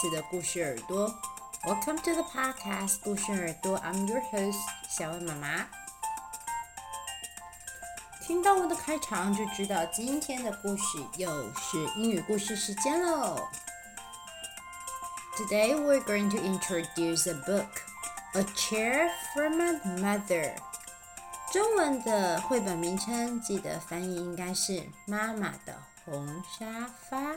[0.00, 1.12] 次的故事耳朵。
[1.64, 3.76] Welcome to the podcast，故事耳朵。
[3.80, 5.66] I'm your host，小薇妈妈。
[8.22, 13.40] 听到我的开场就知道今天的故事又是英语故事时间喽。
[15.36, 17.66] Today we're going to introduce a book,
[18.34, 20.54] A Chair for My Mother。
[21.52, 27.34] 中文的绘本名称记得翻译应该是妈妈的红沙发。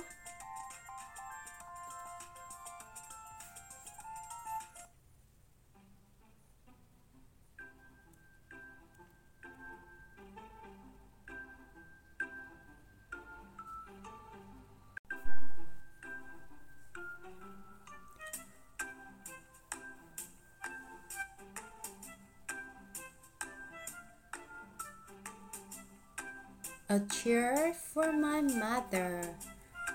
[27.31, 29.35] chair for my mother，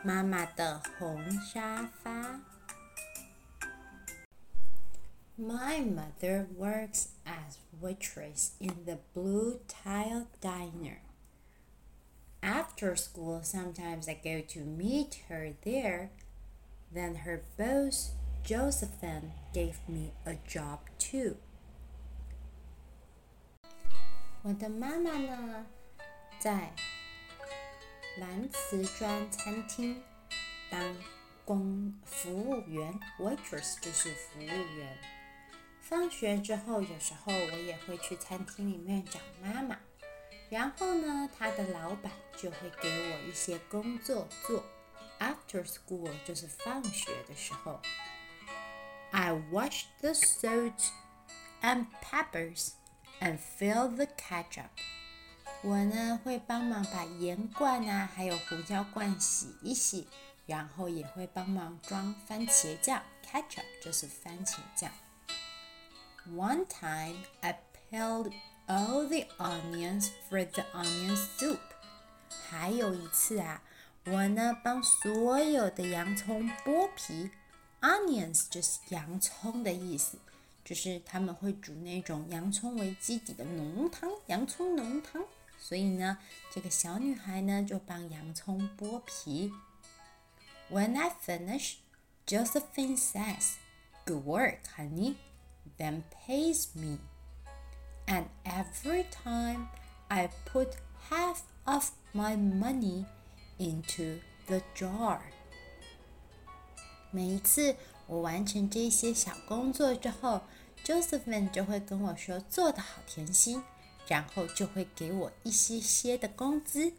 [0.04, 2.40] 妈妈的红沙发。
[5.38, 11.02] My mother works as waitress in the blue tile diner.
[12.42, 16.10] After school, sometimes I go to meet her there.
[16.94, 18.12] Then her boss,
[18.44, 21.38] Josephine, gave me a job too.
[24.44, 25.66] 我的妈妈呢？
[26.40, 26.72] 在
[28.19, 30.03] 蓝瓷砖餐厅
[30.71, 30.97] 当
[31.45, 34.99] 工服务员，waitress 就是服务员。
[35.83, 39.79] 放学之后，有时候我也会去餐厅里面找妈妈。
[40.49, 44.65] 然后呢，他的老板就会给我一些工作做。
[45.19, 47.81] After school 就是放学的时候。
[49.11, 50.91] I wash the salt
[51.63, 52.71] and peppers
[53.21, 54.71] and fill the ketchup.
[55.63, 60.07] 我呢会帮忙把盐罐啊，还有胡椒罐洗一洗，
[60.47, 64.91] 然后也会帮忙装番茄酱，ketchup 就是番茄酱。
[66.29, 67.59] One time I
[67.91, 68.33] peeled
[68.69, 71.59] all the onions for the onion soup。
[72.49, 73.61] 还有一次啊，
[74.05, 77.31] 我呢帮所有的洋葱剥皮
[77.81, 80.19] ，onions 就是洋葱的意思，
[80.65, 85.25] 就是他们会煮那种洋葱为基底的浓汤，洋葱浓汤。
[85.66, 86.18] 所以呢，
[86.54, 89.52] 这个小女孩呢就帮洋葱剥皮。
[90.70, 91.76] When I finish,
[92.26, 93.56] Josephine says,
[94.06, 95.16] "Good work, honey."
[95.78, 97.00] Then pays me.
[98.08, 99.68] And every time
[100.08, 100.74] I put
[101.10, 103.06] half of my money
[103.58, 105.20] into the jar.
[107.12, 107.76] 每一次
[108.08, 110.42] 我完成这些小工作之后，
[110.84, 113.64] Josephine 就会跟我说：“做得好，甜心。”
[114.07, 116.93] 然后就会给我一些些的工资。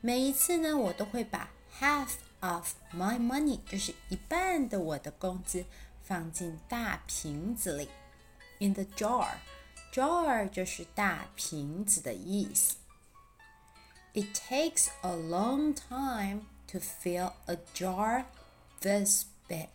[0.00, 1.50] 每一次呢，我都会把
[1.80, 5.64] half of my money，就是一半的我的工资，
[6.02, 7.88] 放进大瓶子里
[8.58, 12.76] ，in the jar，jar 就是大瓶子的意思。
[14.12, 18.26] It takes a long time to fill a jar
[18.80, 19.68] this big。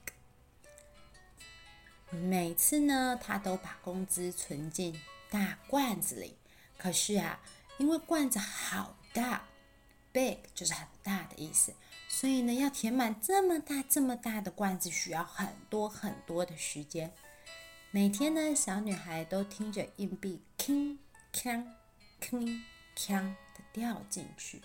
[2.11, 4.99] 每次呢，他都把工资存进
[5.29, 6.38] 大罐子里。
[6.78, 7.40] 可是啊，
[7.78, 9.44] 因为罐子好大，
[10.12, 11.74] big 就是很大的意思，
[12.08, 17.12] 所以呢，要填满这么大这么大的罐子，需要很多很多的时间。
[17.90, 20.98] 每天呢，小女孩都听着硬币铿
[21.32, 21.64] 锵
[22.20, 22.62] 铿
[22.96, 24.62] 锵的掉进去。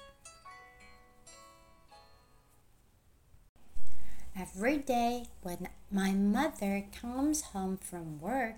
[4.35, 8.55] Every day when my mother comes home from work,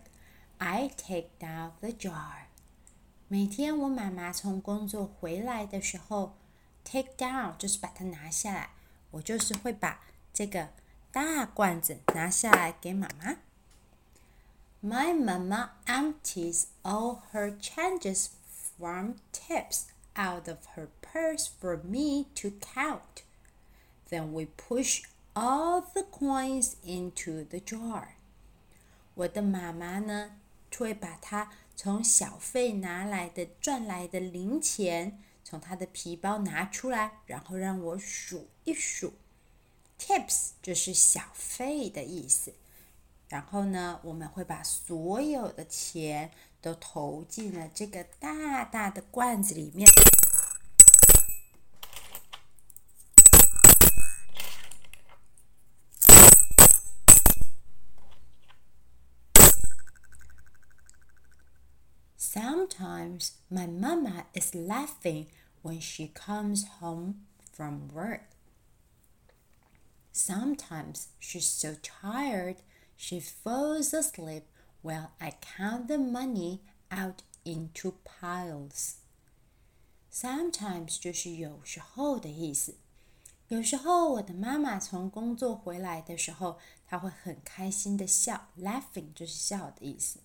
[0.60, 2.45] I take down the jar.
[3.28, 6.36] 每天我妈妈从工作回来的时候，
[6.84, 8.70] take down 就是把它拿下来，
[9.12, 10.02] 我就是会把
[10.34, 10.70] 这个
[11.12, 13.38] 大罐子拿下来给妈妈。
[14.84, 18.30] My mama empties all her changes
[18.78, 19.84] from tips
[20.16, 23.24] out of her purse for me to count.
[24.10, 25.04] Then we push
[25.34, 28.16] all the coins into the jar.
[29.14, 30.32] 我的妈妈呢，
[30.76, 39.13] 会把她 从小费拿来的赚来的零钱，从他的皮包拿出来，然后让我数一数。
[39.99, 42.55] Tips 就是小费的意思。
[43.29, 46.31] 然后呢，我们会把所有的钱
[46.63, 49.87] 都投进了这个大大的罐子里面。
[62.76, 65.28] Sometimes my mama is laughing
[65.62, 67.22] when she comes home
[67.54, 68.24] from work.
[70.12, 72.58] Sometimes she's so tired
[72.98, 74.44] she falls asleep
[74.82, 76.60] while I count the money
[76.92, 78.96] out into piles.
[80.12, 82.76] Sometimes 就是有时候的意思。
[83.48, 90.20] 有时候我的妈妈从工作回来的时候，她会很开心的笑，laughing 就是笑的意思。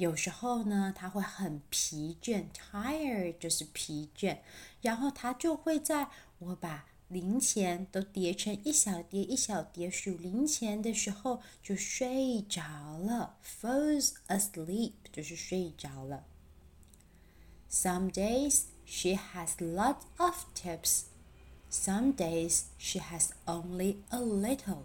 [0.00, 4.38] 有时候呢，他会很疲倦，tired 就是疲倦，
[4.80, 6.08] 然后他就会在
[6.38, 12.62] 我把零钱都叠成一小叠一小叠数零钱的时候就睡着
[12.98, 16.24] 了，falls asleep 就是睡着了。
[17.70, 21.02] Some days she has lots of tips.
[21.70, 24.84] Some days she has only a little.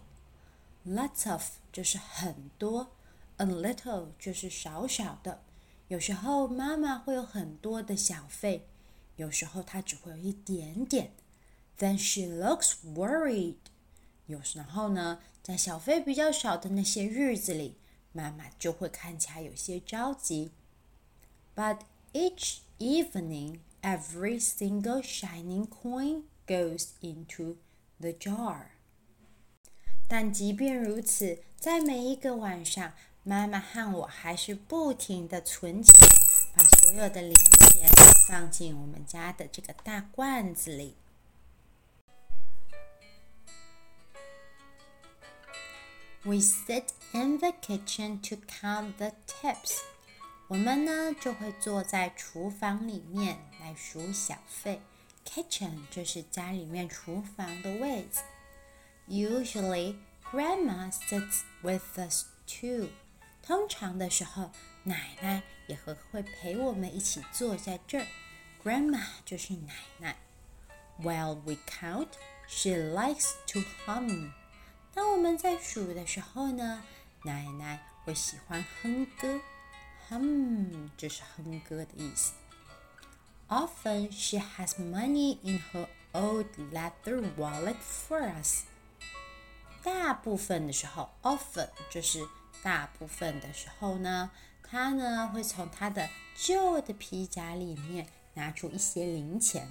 [0.86, 1.42] Lots of
[1.72, 2.92] 就是很多。
[3.38, 5.42] A little 就是少少的，
[5.88, 8.66] 有时候妈妈会有很多的小费，
[9.16, 11.12] 有时候她只会有一点点。
[11.78, 13.56] Then she looks worried。
[14.24, 17.76] 有时候呢，在小费比较少的那些日子里，
[18.12, 20.52] 妈妈就会看起来有些着急。
[21.54, 21.80] But
[22.14, 27.56] each evening, every single shining coin goes into
[28.00, 28.68] the jar。
[30.08, 32.94] 但即便如此，在每一个晚上。
[33.28, 35.92] 妈妈和我还是不停的存钱，
[36.54, 37.90] 把所有的零钱
[38.28, 40.94] 放进我们家的这个大罐子里。
[46.22, 49.80] We sit in the kitchen to count the tips。
[50.46, 54.80] 我们呢就会坐在厨房里面来数小费。
[55.24, 58.20] Kitchen 就是家里面厨房的位置。
[59.08, 59.96] Usually,
[60.30, 62.90] Grandma sits with us too.
[63.45, 64.51] 通常的时候，
[64.83, 68.05] 奶奶也会会陪我们一起坐在这儿。
[68.63, 70.15] Grandma 就是奶奶。
[71.01, 72.09] While we count,
[72.47, 74.31] she likes to hum。
[74.93, 76.83] 当我们在数的时候呢，
[77.23, 79.39] 奶奶会喜欢哼歌。
[80.09, 82.33] Hum 就是哼歌的意思。
[83.47, 88.63] Often she has money in her old leather wallet for us。
[89.83, 92.19] 大部分的时候，often 就是
[92.62, 94.30] 大部分的时候呢，
[94.62, 99.68] 他呢会从他的旧的皮夹里面拿出一些零钱。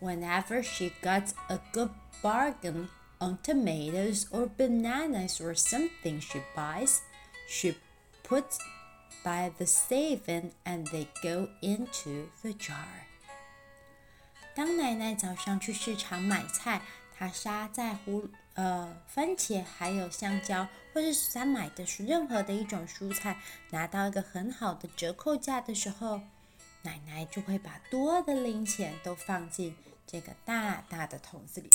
[0.00, 1.90] Whenever she got a good
[2.22, 2.88] bargain
[3.18, 6.98] on tomatoes or bananas or something she buys,
[7.48, 7.74] she
[8.22, 8.58] puts
[9.24, 13.06] by the saving and they go into the jar.
[14.54, 16.82] 当奶奶早上去市场买菜，
[17.16, 20.66] 她杀在胡呃，番茄还有香蕉，
[20.98, 23.36] 或是想买的是任何的一种蔬菜，
[23.70, 26.20] 拿到一个很好的折扣价的时候，
[26.82, 31.70] 奶奶就会把多的零钱都放进这个大大的桶子里。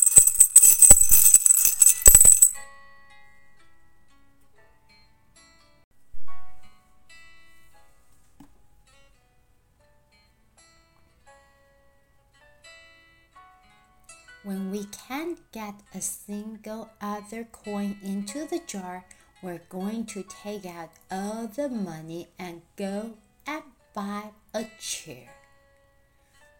[14.44, 19.04] When we can't get a single other coin into the jar,
[19.42, 23.62] we're going to take out all the money and go and
[23.92, 25.28] buy a chair.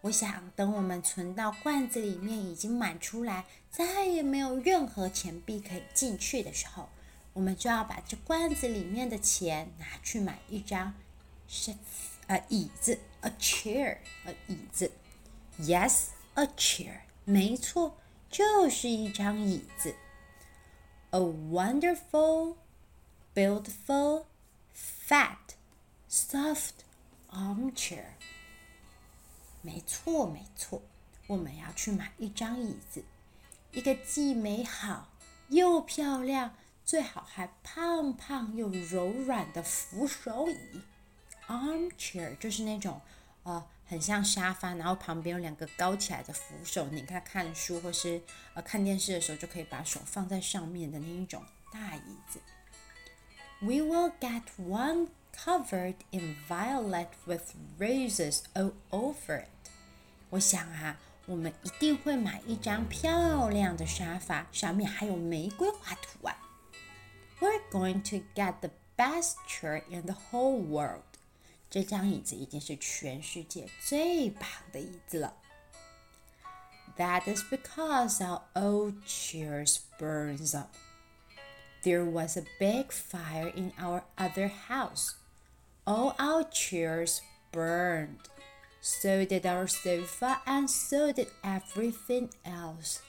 [0.01, 6.89] 我想，等我们存到罐子里面已经满出来，再也没有任何钱币可以进去的时候，
[7.33, 10.93] 我们就要把这罐子里面的钱拿去买一张
[11.47, 11.75] 是
[12.27, 14.91] 呃椅子，a chair，呃椅子。
[15.59, 17.01] Yes，a chair。
[17.24, 17.96] 没错，
[18.30, 19.94] 就是一张椅子。
[21.10, 22.56] A wonderful,
[23.34, 24.26] beautiful,
[24.74, 25.54] fat,
[26.10, 26.82] soft
[27.30, 28.04] armchair。
[29.62, 30.82] 没错，没错，
[31.26, 33.02] 我们要去买一张椅子，
[33.72, 35.08] 一个既美好
[35.48, 36.54] 又漂亮，
[36.84, 40.82] 最好还胖胖又柔软的扶手椅。
[41.46, 43.00] Armchair 就是那种。
[43.44, 48.20] 呃，很像沙发，然后旁边有两个高起来的扶手，你看看书或是
[48.54, 52.40] 呃看电视的时候，就可以把手放在上面的那一种大椅子。
[53.60, 59.70] We will get one covered in violet with roses all over it。
[60.30, 66.36] 我想啊，我们一定会买一张漂亮的沙发，上面还有玫瑰花图案。
[67.40, 71.02] We're going to get the best chair in the whole world。
[71.73, 75.33] 这张椅子已经是全世界最棒的椅子了。
[76.97, 80.75] That is because our old chairs burns up.
[81.83, 85.13] There was a big fire in our other house.
[85.85, 87.21] All our chairs
[87.53, 88.27] burned.
[88.81, 93.01] So did our sofa and so did everything else.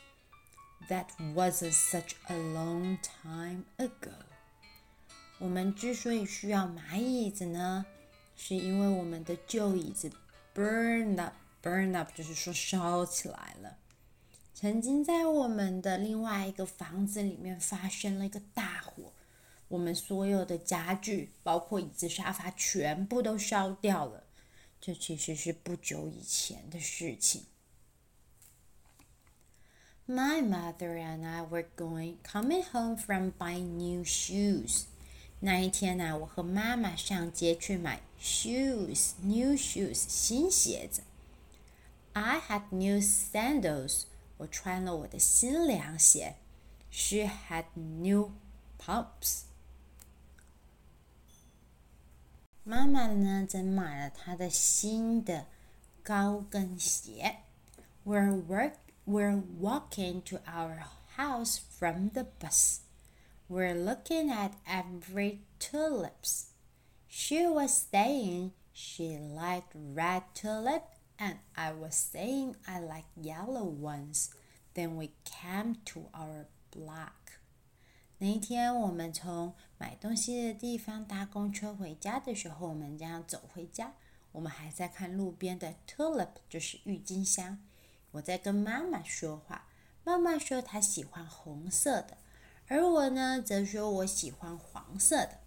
[0.88, 4.14] That wasn't such a long time ago.
[5.38, 7.86] 我们之所以需要买椅子呢，
[8.35, 10.11] 是因为我们的旧椅子
[10.53, 11.33] burn up。
[11.63, 13.77] burn up 就是说烧起来了。
[14.53, 19.11] 曾经在我们的另外一个房子里面发生了一个大火，
[19.67, 24.23] 我们所有的家具，包括椅子、沙发，全部都烧掉了。
[24.79, 27.45] 这其实是不久以前的事情。
[30.07, 34.83] My mother and I were going coming home from buying new shoes。
[35.44, 41.02] 那一天呢，我和妈妈上街去买 shoes，new shoes，新鞋子。
[42.12, 44.02] I had new sandals。
[44.38, 46.36] 我穿了我的新凉鞋。
[46.90, 47.18] She
[47.48, 48.32] had new
[48.78, 49.42] pumps。
[52.64, 55.46] 妈妈呢，则买了她的新的
[56.02, 57.36] 高跟鞋。
[58.04, 58.72] We're work
[59.06, 60.84] we're walking to our
[61.16, 62.78] house from the bus.
[63.48, 66.50] We're looking at every tulips.
[67.08, 70.82] She was saying she liked red tulip
[71.18, 74.30] and I was saying I like yellow ones.
[74.74, 77.40] Then we came to our block.
[78.18, 83.94] 那一天，我们从买东西的地方搭公车回家的时候，我们这样走回家。
[84.32, 87.58] 我们还在看路边的 tulip，就是郁金香。
[88.12, 89.66] 我在跟妈妈说话，
[90.04, 92.18] 妈妈说她喜欢红色的，
[92.67, 95.39] 而我呢，则说我喜欢黄色的。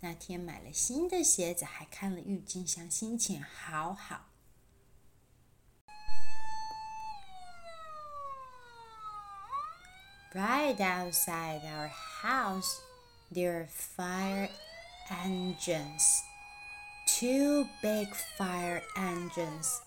[0.00, 4.26] 那天买了新的鞋子，还看了郁金香，心情好好。
[10.34, 11.90] Right outside our
[12.22, 12.78] house,
[13.30, 14.50] there are fire
[15.08, 16.22] engines.
[17.06, 19.80] Two big fire engines.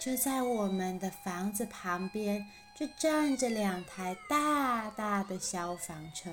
[0.00, 6.30] 就在我们的房子旁边，就站着两台大大的消防车。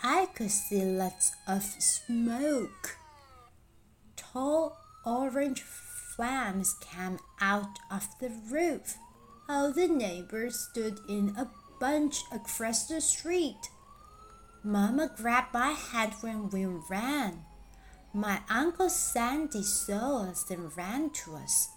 [0.00, 2.96] I could see lots of smoke.
[4.16, 4.72] Tall
[5.04, 8.96] orange flames came out of the roof.
[9.48, 11.46] All the neighbors stood in a
[11.80, 13.70] bunch across the street.
[14.62, 17.44] Mama grabbed my hand when we ran.
[18.12, 21.68] My uncle Sandy saw us and ran to us.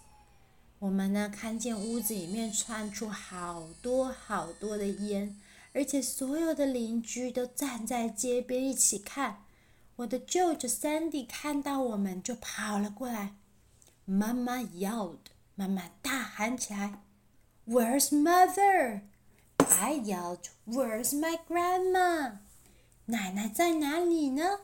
[0.79, 5.35] 我们呢看见屋子里面窜出好多好多的烟，
[5.73, 9.43] 而且所有的邻居都站在街边一起看。
[9.95, 13.35] 我的舅舅 Sandy 看到我们就跑了过来。
[14.05, 15.17] 妈妈 yelled，
[15.55, 17.01] 妈妈大喊起来
[17.67, 19.01] ：“Where's mother？”
[19.57, 22.37] I yelled, "Where's my grandma?"
[23.05, 24.59] 奶奶在哪里呢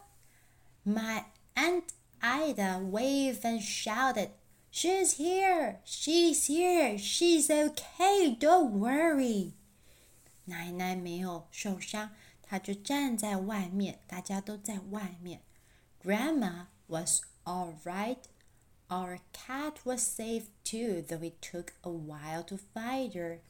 [0.85, 1.23] ？My
[1.55, 1.85] aunt
[2.19, 4.29] Ida waved and shouted,
[4.72, 5.80] "She's here!
[5.84, 6.96] She's here!
[6.98, 8.36] She's okay!
[8.38, 9.52] Don't worry!"
[10.44, 12.10] 奶奶没有受伤，
[12.42, 15.42] 她就站在外面，大家都在外面。
[16.02, 18.18] Grandma was all right.
[18.88, 23.40] Our cat was safe too, though it took a while to find her.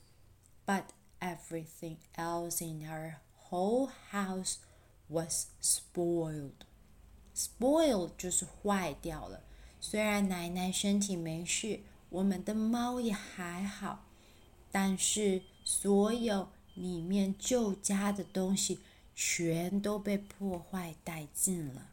[0.66, 0.86] But
[1.20, 4.56] everything else in our whole house
[5.08, 6.66] was spoiled.
[7.34, 9.44] Spoiled 就是坏掉了。
[9.82, 14.04] 虽然奶奶身体没事，我们的猫也还好，
[14.70, 18.80] 但是所有里面旧家的东西
[19.14, 21.88] 全都被破坏殆尽了。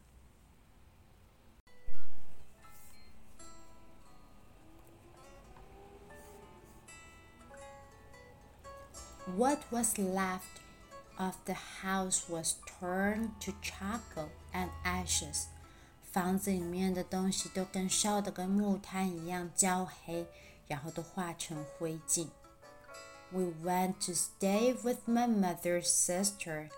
[9.36, 10.62] What was left
[11.16, 15.46] of the house was turned to charcoal and ashes.
[16.11, 20.27] 房子里面的东西都跟烧的跟木炭一样焦黑，
[20.67, 22.27] 然后都化成灰烬。
[23.31, 26.69] We went to stay with my mother's sister,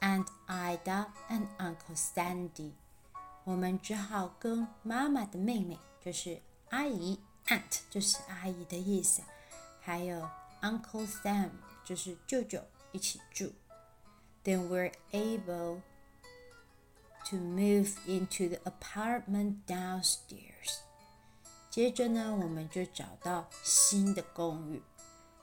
[0.00, 2.72] Aunt Ida and Uncle Sandy。
[3.44, 9.22] 我们只好跟妈妈的妹妹，就是阿姨，Aunt 就是阿姨的意思，
[9.80, 10.28] 还有
[10.60, 11.48] Uncle Sam
[11.82, 13.50] 就是舅舅一起住。
[14.44, 15.80] Then we're able
[17.29, 20.79] to move into the apartment downstairs。
[21.69, 24.81] 接着呢，我们就找到新的公寓。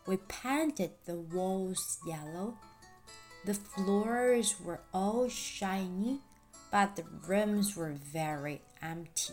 [0.04, 2.54] We painted the walls yellow.
[3.44, 6.20] The floors were all shiny,
[6.70, 9.32] but the rooms were very empty.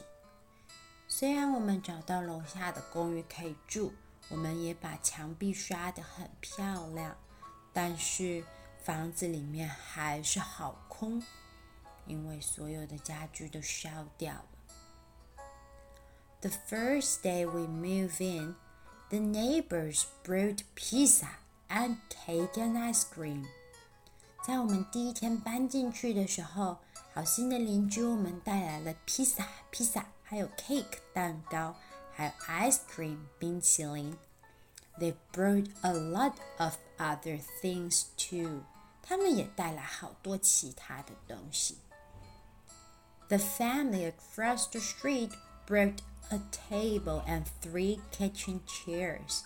[1.07, 3.93] 虽然我们找到楼下的公寓可以住，
[4.29, 7.15] 我们也把墙壁刷得很漂亮，
[7.73, 8.43] 但是
[8.83, 11.21] 房子里面还是好空，
[12.05, 14.45] 因为所有的家具都烧掉了。
[16.41, 18.55] The first day we move in,
[19.09, 21.27] the neighbors brought pizza
[21.67, 23.45] and cake and ice cream.
[24.45, 26.77] 在我们第一天搬进去的时候，
[27.13, 31.75] 好心的邻居我们带来了披萨、披萨，还有 cake 蛋糕，
[32.13, 34.17] 还有 ice cream 冰淇淋。
[34.99, 38.63] They brought a lot of other things too.
[39.01, 41.77] 他们也带来好多其他的东西。
[43.31, 45.31] The family across the street
[45.65, 46.01] brought
[46.31, 46.39] a
[46.69, 49.41] table and three kitchen chairs.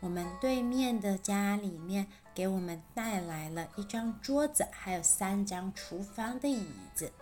[0.00, 7.12] 我们对面的家里面给我们带来了一张桌子，还有三张厨房的椅子。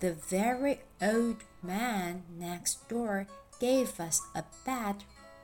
[0.00, 3.26] The very old man next door
[3.58, 4.98] gave us a bed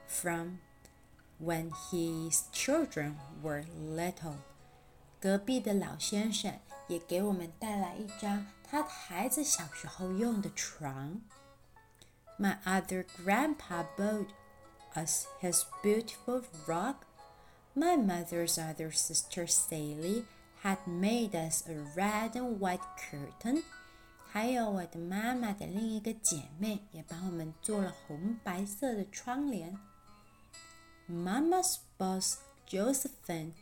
[0.07, 0.59] from
[1.43, 3.65] when his children were
[3.97, 4.37] little。
[5.19, 6.53] 隔壁的老先生
[6.89, 11.21] 也给我们带来一张他的孩子小时候用的床。
[12.39, 14.29] My other grandpa bought
[14.95, 16.97] us his beautiful rug.
[17.75, 20.25] My mother's other sister Sally
[20.63, 23.63] had made us a red and white curtain.
[24.33, 29.77] 还有我的妈妈的另一个姐妹也帮我们做了红白色的窗帘。
[31.09, 33.53] Mama's boss Josephine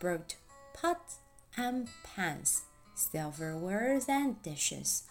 [0.00, 0.36] brought
[0.74, 1.18] pots
[1.57, 2.61] and pans,
[2.95, 5.01] silverwares and dishes.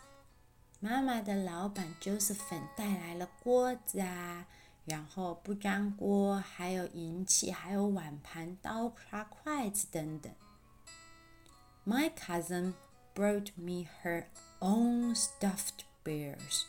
[0.80, 2.38] 妈妈的老板 joseph
[2.76, 4.46] 带来了锅子啊，
[4.84, 10.32] 然后不粘锅，还有银器，还有碗盘、刀叉、筷子等等。
[11.84, 12.74] My cousin
[13.14, 14.26] brought me her
[14.60, 16.64] own stuffed bears.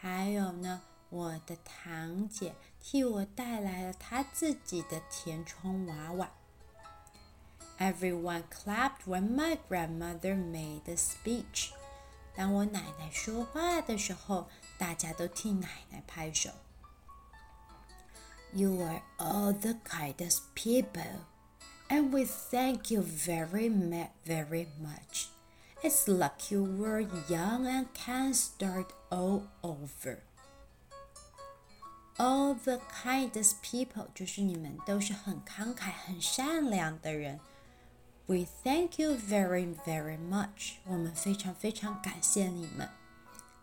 [0.00, 6.30] 还有呢，我的堂姐替我带来了她自己的填充娃娃。
[7.79, 11.71] Everyone clapped when my grandmother made a speech.
[12.35, 16.49] 当我奶奶说话的时候，大家都替奶奶拍手。
[18.53, 21.25] You are all the kindest people,
[21.89, 23.69] and we thank you very,
[24.25, 25.27] very much.
[25.81, 30.19] It's lucky we're young and can start all over.
[32.17, 37.39] All the kindest people 就是你们都是很慷慨、很善良的人。
[38.27, 40.75] We thank you very, very much.
[40.85, 42.89] 我们非常非常感谢你们。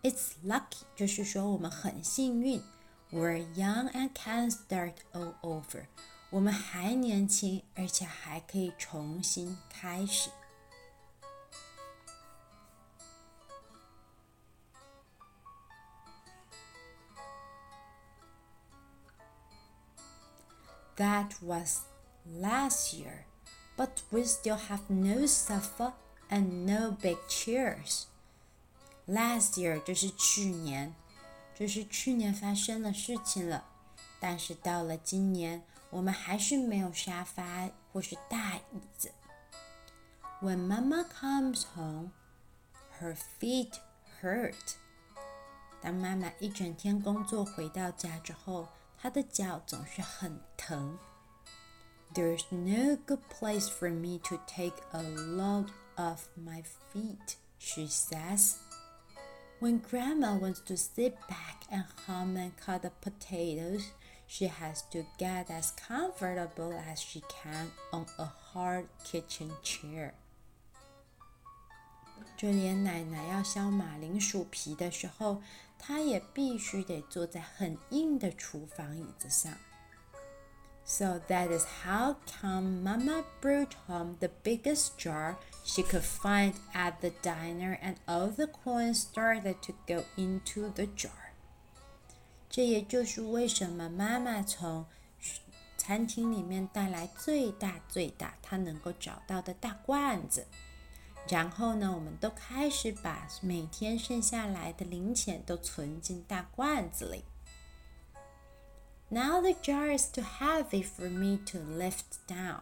[0.02, 2.62] It's lucky 就是说我们很幸运。
[3.10, 5.86] We're young and can start all over.
[6.30, 10.30] 我们还年轻，而且还可以重新开始。
[20.96, 21.80] That was
[22.28, 23.24] last year,
[23.76, 25.92] but we still have no sofa
[26.28, 28.04] and no big chairs.
[29.06, 30.94] Last year 就是去年，
[31.54, 33.64] 就是去年发生的事情了。
[34.20, 39.10] 但是到了今年，我们还是没有沙发或是大椅子。
[40.42, 42.10] When Mama comes home,
[43.00, 43.72] her feet
[44.20, 44.54] hurt.
[45.80, 48.68] 当妈妈一整天工作回到家之后，
[48.98, 50.98] 他的脚总是很疼。
[52.14, 58.58] There's no good place for me to take a load off my feet, she says.
[59.60, 63.92] When Grandma wants to sit back and hum and cut the potatoes,
[64.26, 70.14] she has to get as comfortable as she can on a hard kitchen chair.
[72.36, 75.42] 就连奶奶要削马铃薯皮的时候，
[75.78, 79.52] 她也必须得坐在很硬的厨房椅子上。
[80.84, 87.00] So that is how come Mama brought home the biggest jar she could find at
[87.00, 91.32] the diner and all the coins started to go into the jar.
[92.48, 94.84] 这也就是为什么妈妈从
[95.76, 100.46] 餐厅里面带来最大最大她能够找到的大罐子。
[101.28, 107.22] 然后呢，我们都开始把每天剩下来的零钱都存进大罐子里。
[109.10, 112.60] Now the jar is too heavy for me to lift down。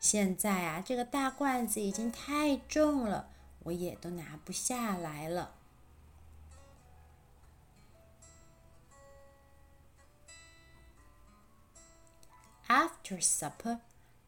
[0.00, 3.28] 现在啊，这个大罐子已经太重了，
[3.64, 5.54] 我也都拿不下来了。
[12.68, 13.78] After supper,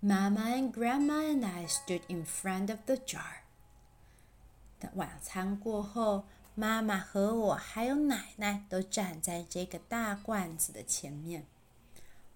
[0.00, 3.42] Mama and Grandma and I stood in front of the jar.
[4.78, 11.46] 等晚餐过后， 妈妈和我还有奶奶都站在这个大罐子的前面。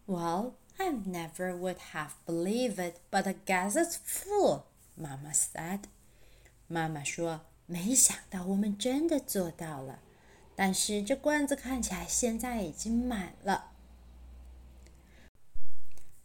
[0.07, 4.63] Well, I never would have believed it, but I guess it's full.
[4.97, 5.81] Mama said.
[6.69, 9.99] 妈妈说：“没想到我们真的做到了，
[10.55, 13.73] 但是这罐子看起来现在已经满了。”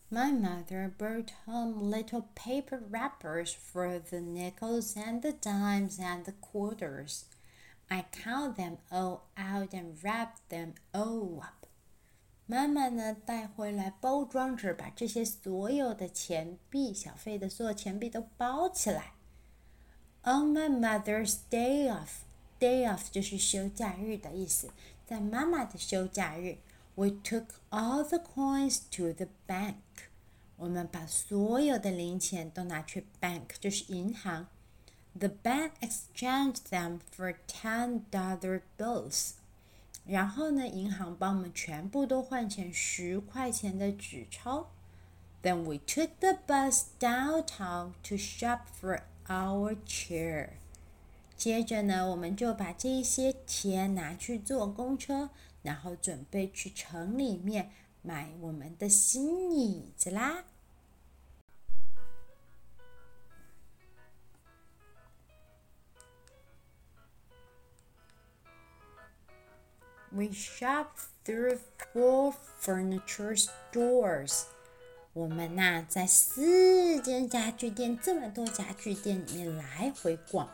[0.10, 6.34] My mother brought home little paper wrappers for the nickels and the dimes and the
[6.40, 7.24] quarters.
[7.89, 11.67] I count them all out and wrap them all up.
[12.47, 19.13] 妈妈呢带回来包装纸，把这些所有的钱币、小费的所有钱币都包起来。
[20.25, 24.71] On my mother's day off，day off 就是休假日的意思。
[25.07, 26.59] 在妈妈的休假日
[26.95, 29.75] ，we took all the coins to the bank。
[30.57, 34.47] 我们把所有的零钱都拿去 bank，就是银行。
[35.19, 39.33] The bank exchanged them for ten dollar bills。
[40.07, 44.71] 然后呢，银行帮我们全部都换成十块钱的纸钞。
[45.43, 50.51] Then we took the bus downtown to shop for our chair。
[51.37, 55.31] 接着呢，我们就把这些钱拿去坐公车，
[55.63, 57.71] 然后准备去城里面
[58.03, 60.45] 买我们的新椅子啦。
[70.12, 70.88] We shop
[71.26, 71.60] through
[71.94, 74.44] four furniture stores。
[75.14, 80.50] 我们呐，在四间家具店，这么多家具店里面来回逛。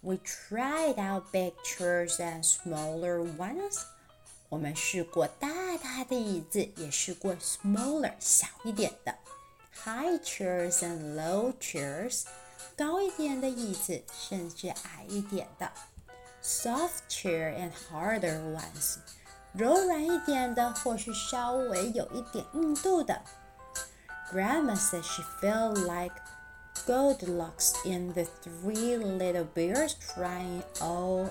[0.00, 3.80] We tried out big chairs and smaller ones。
[4.48, 9.14] 我们试过大大的椅子，也试过 smaller 小一点的
[9.74, 12.22] high chairs and low chairs，
[12.76, 15.72] 高一点的椅子，甚至矮一点的。
[16.41, 18.97] Soft chair and harder ones，
[19.53, 23.21] 柔软一点的或是稍微有一点硬度的。
[24.31, 26.15] Grandma said she felt like
[26.87, 31.29] Goldilocks in the Three Little Bears trying all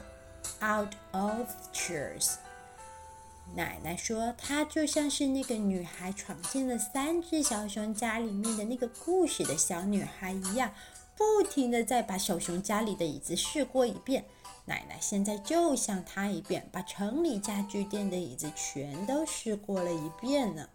[0.60, 2.34] out of chairs。
[3.56, 10.72] 奶奶说，她就像是那个女孩闯进了三只小熊家里面的那个故事的小女孩一样，
[11.16, 14.24] 不停的在把小熊家里的椅子试过一遍。
[14.70, 20.68] 奶奶现在就像她一遍，把城里家具店的椅子全都试过了一遍呢。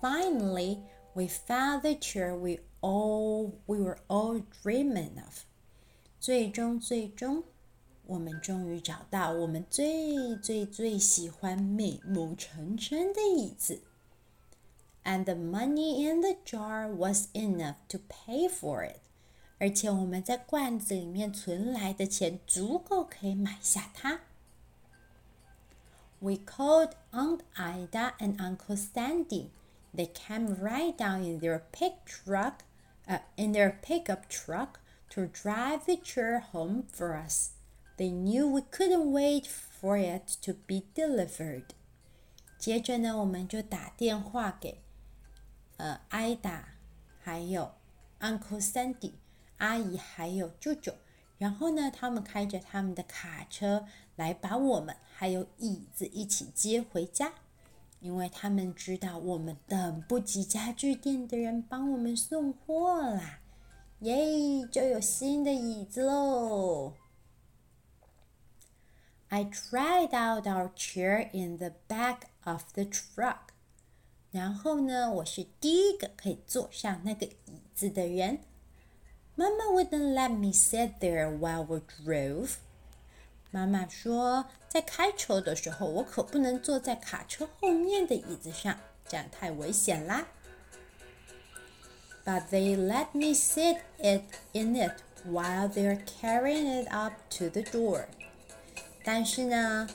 [0.00, 0.78] Finally,
[1.12, 5.42] we found the chair we all we were all dreaming of.
[6.18, 7.44] 最终，最终，
[8.06, 13.82] 我们终于找到我们最最最喜欢、美梦成真的椅子。
[15.05, 18.99] and the money in the jar was enough to pay for it.
[19.59, 24.21] 而且我们在罐子里面存来的钱足够可以买下它。
[26.19, 29.49] We called Aunt Ida and Uncle Sandy.
[29.93, 32.59] They came right down in their pick truck,
[33.07, 34.79] uh, in their pickup truck,
[35.09, 37.49] to drive the chair home for us.
[37.97, 41.65] They knew we couldn't wait for it to be delivered.
[42.57, 44.81] 接着呢，我们就打电话给
[45.76, 46.68] 呃，艾达，
[47.20, 47.72] 还有
[48.20, 49.12] Uncle Sandy
[49.58, 50.94] 阿姨，还有舅舅。
[51.38, 53.86] 然后呢，他们开着他们的卡车
[54.16, 57.32] 来把我们还有椅子一起接回家，
[58.00, 63.40] 因为他们知道我们等不及家具店的人帮我们送货啦。
[64.00, 66.94] 耶，就有新的椅子喽
[69.28, 73.45] ！I tried out our chair in the back of the truck.
[74.36, 78.40] 然后呢，我是第一个可以坐上那个椅子的人。
[79.34, 82.56] 妈妈 wouldn't let me sit there while we drove。
[83.50, 90.28] 妈妈说，在开车的时候，我可不能坐在卡车后面的椅子上，这样太危险啦。
[92.26, 94.20] But they let me sit it
[94.52, 94.96] in it
[95.26, 98.04] while they're carrying it up to the door。
[99.02, 99.88] 但是呢。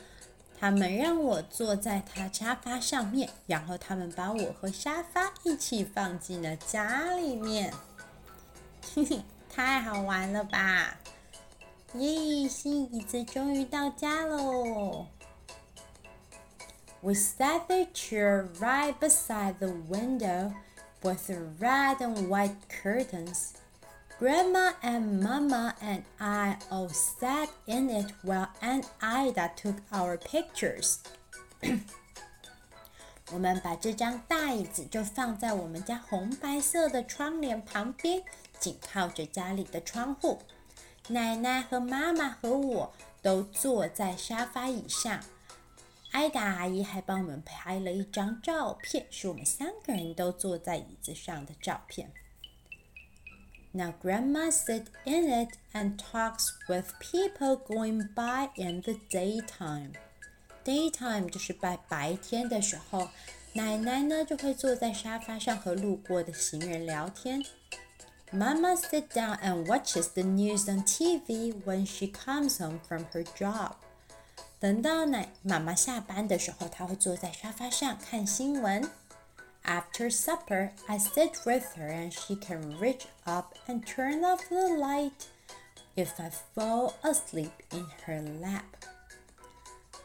[0.61, 7.73] 他们让我坐在他沙发上面，然后他们把我和沙发一起放进了家里面。
[8.93, 10.99] 嘿嘿，太好玩了吧！
[11.95, 15.07] 耶，新椅子终于到家喽
[17.01, 20.53] We sat the chair right beside the window
[21.01, 23.53] with red and white curtains.
[24.21, 30.99] Grandma and Mama and I all sat in it while Aunt Ida took our pictures.
[33.33, 38.21] 我们把这张大椅子就放在我们家红白色的窗帘旁边，
[38.59, 40.37] 紧靠着家里的窗户。
[41.07, 45.19] 奶奶和妈妈和我都坐在沙发椅上。
[46.11, 52.13] 艾达阿姨还帮我们拍了一张照片，是我们三个人都坐在椅子上的照片。
[53.72, 59.92] Now Grandma sits in it and talks with people going by in the daytime.
[60.64, 63.08] Daytime 就是在白天的时候，
[63.52, 67.44] 奶奶呢就会坐在沙发上和路过的行人聊天。
[68.32, 73.72] Mama sits down and watches the news on TV when she comes home from her job.
[74.58, 78.90] 等到奶妈妈下班的时候，她会坐在沙发上看新闻。
[79.63, 84.75] After supper, I sit with her and she can reach up and turn off the
[84.77, 85.27] light
[85.95, 88.65] if I fall asleep in her lap.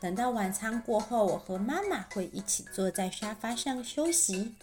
[0.01, 4.55] 等到晚餐过后，我和妈妈会一起坐在沙发上休息。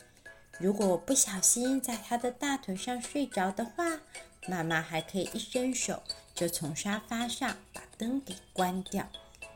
[0.60, 4.00] 如果我不小心在她的大腿上睡着的话，
[4.48, 6.04] 妈妈还可以一伸手
[6.36, 9.08] 就从沙发上把灯给关掉。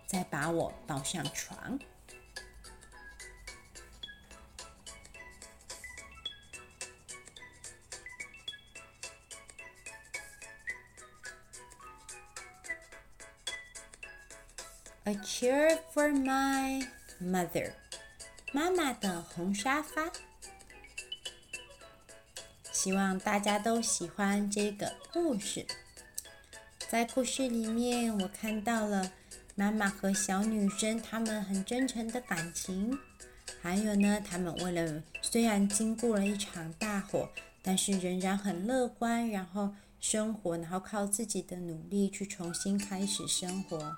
[0.08, 1.78] 再把我抱上床。
[15.08, 16.86] A chair for my
[17.22, 17.72] mother，
[18.52, 20.12] 妈妈的红沙发。
[22.74, 25.66] 希望大家都喜欢这个故事。
[26.90, 29.14] 在故事里面，我看到了。
[29.56, 33.00] 妈妈和小女生他们很真诚的感情，
[33.62, 37.30] 还有呢，他们为了虽然经过了一场大火，
[37.64, 43.96] 但是仍然很乐观，然后生活，然后靠自己的努力去重新开始生活。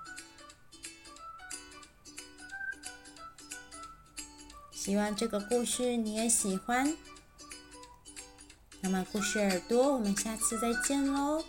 [4.90, 6.96] 希望这个故事你也喜欢。
[8.80, 11.44] 那么，故事耳朵，我们下次再见喽。